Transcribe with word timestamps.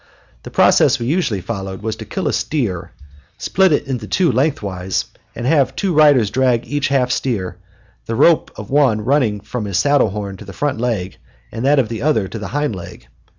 The 0.41 0.49
process 0.49 0.97
we 0.97 1.05
usually 1.05 1.41
followed 1.41 1.83
was 1.83 1.95
to 1.97 2.05
kill 2.05 2.27
a 2.27 2.33
steer, 2.33 2.91
split 3.37 3.71
it 3.71 3.85
in 3.85 3.99
two 3.99 4.31
lengthwise, 4.31 5.05
and 5.35 5.45
then 5.45 5.53
have 5.53 5.75
two 5.75 5.93
riders 5.93 6.31
drag 6.31 6.65
each 6.65 6.87
half 6.87 7.11
steer, 7.11 7.57
the 8.07 8.15
rope 8.15 8.49
of 8.55 8.71
one 8.71 9.01
running 9.01 9.41
from 9.41 9.65
his 9.65 9.77
saddle 9.77 10.09
horn 10.09 10.37
to 10.37 10.45
the 10.45 10.53
front 10.57 10.81
leg, 10.81 11.17
and 11.51 11.63
that 11.67 11.77
of 11.77 11.87
the 11.87 12.01
other 12.01 12.27
to 12.29 12.39
the 12.39 12.47
hind 12.47 12.75
leg. 12.75 13.09